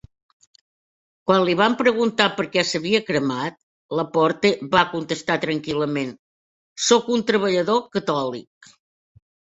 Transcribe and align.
Quan 1.31 1.43
li 1.49 1.53
van 1.59 1.75
preguntar 1.81 2.25
per 2.39 2.45
què 2.55 2.63
s'havia 2.69 3.01
cremat, 3.09 3.59
LaPorte 3.99 4.51
va 4.77 4.83
contestar 4.95 5.37
tranquil·lament: 5.47 6.17
Sóc 6.87 7.13
un 7.19 7.27
treballador 7.31 7.85
catòlic. 7.99 8.75